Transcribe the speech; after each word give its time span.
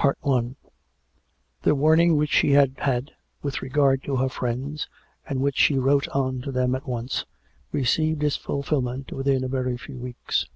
CHAPTER 0.00 0.16
VIII 0.24 0.56
The 1.60 1.74
warning 1.74 2.16
which 2.16 2.30
she 2.30 2.52
had 2.52 2.74
had 2.78 3.10
with 3.42 3.60
regard 3.60 4.02
to 4.04 4.16
her 4.16 4.30
friends, 4.30 4.88
and 5.28 5.42
which 5.42 5.58
she 5.58 5.74
virote 5.74 6.08
on 6.16 6.40
to 6.40 6.50
them 6.50 6.74
at 6.74 6.88
once, 6.88 7.26
received 7.70 8.24
its 8.24 8.36
ful 8.36 8.62
filment 8.62 9.12
within 9.12 9.44
a 9.44 9.48
very 9.48 9.76
few 9.76 9.98
weeks. 9.98 10.48